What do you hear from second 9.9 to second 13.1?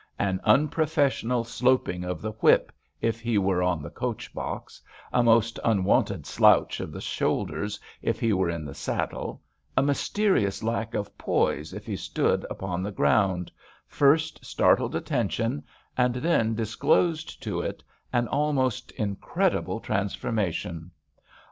terious lack of poise if he stood upon the B